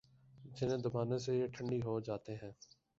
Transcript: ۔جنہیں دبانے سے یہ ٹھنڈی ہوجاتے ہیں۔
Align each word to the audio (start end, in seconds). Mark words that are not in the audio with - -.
۔جنہیں 0.55 0.77
دبانے 0.77 1.17
سے 1.19 1.31
یہ 1.37 1.47
ٹھنڈی 1.47 1.81
ہوجاتے 1.81 2.35
ہیں۔ 2.35 2.51